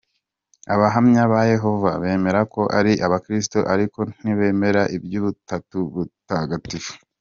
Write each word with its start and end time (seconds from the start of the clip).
Abahamya 0.73 1.21
ba 1.31 1.41
Yehova 1.53 1.89
bemera 2.01 2.41
ko 2.53 2.61
ari 2.77 2.93
abakristu 3.05 3.57
ariko 3.73 3.99
ntibemera 4.21 4.81
iby’ubutatu 4.95 5.77
butagatifu. 5.93 6.93